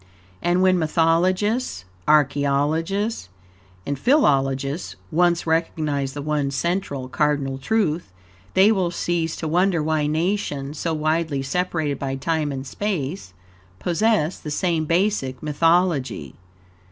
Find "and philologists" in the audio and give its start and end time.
3.85-4.95